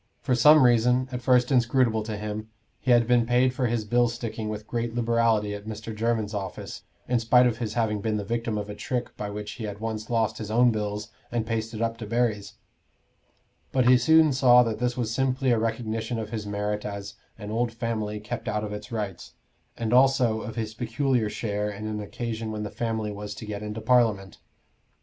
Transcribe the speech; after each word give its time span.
For 0.19 0.33
some 0.33 0.63
reason, 0.63 1.07
at 1.11 1.21
first 1.21 1.51
inscrutable 1.51 2.01
to 2.01 2.17
him, 2.17 2.49
he 2.79 2.89
had 2.89 3.05
been 3.05 3.27
paid 3.27 3.53
for 3.53 3.67
his 3.67 3.85
bill 3.85 4.07
sticking 4.07 4.49
with 4.49 4.65
great 4.65 4.95
liberality 4.95 5.53
at 5.53 5.67
Mr. 5.67 5.95
Jermyn's 5.95 6.33
office, 6.33 6.81
in 7.07 7.19
spite 7.19 7.45
of 7.45 7.59
his 7.59 7.75
having 7.75 8.01
been 8.01 8.17
the 8.17 8.23
victim 8.23 8.57
of 8.57 8.67
a 8.67 8.73
trick 8.73 9.15
by 9.15 9.29
which 9.29 9.51
he 9.51 9.65
had 9.65 9.79
once 9.79 10.09
lost 10.09 10.39
his 10.39 10.49
own 10.49 10.71
bills 10.71 11.09
and 11.31 11.45
pasted 11.45 11.83
up 11.83 11.99
Debarry's; 11.99 12.53
but 13.71 13.87
he 13.87 13.95
soon 13.95 14.33
saw 14.33 14.63
that 14.63 14.79
this 14.79 14.97
was 14.97 15.13
simply 15.13 15.51
a 15.51 15.59
recognition 15.59 16.17
of 16.17 16.31
his 16.31 16.47
merit 16.47 16.83
as 16.83 17.13
"an 17.37 17.51
old 17.51 17.71
family 17.71 18.19
kept 18.19 18.47
out 18.47 18.63
of 18.63 18.73
its 18.73 18.91
rights," 18.91 19.35
and 19.77 19.93
also 19.93 20.41
of 20.41 20.55
his 20.55 20.73
peculiar 20.73 21.29
share 21.29 21.69
in 21.69 21.85
an 21.85 21.99
occasion 21.99 22.51
when 22.51 22.63
the 22.63 22.71
family 22.71 23.11
was 23.11 23.35
to 23.35 23.45
get 23.45 23.61
into 23.61 23.79
Parliament. 23.81 24.39